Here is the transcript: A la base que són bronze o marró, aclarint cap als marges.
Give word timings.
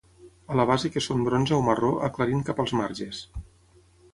A 0.53 0.55
la 0.59 0.63
base 0.69 0.89
que 0.95 1.03
són 1.07 1.21
bronze 1.27 1.53
o 1.57 1.61
marró, 1.67 1.91
aclarint 2.09 2.41
cap 2.51 2.63
als 2.65 2.75
marges. 2.81 3.21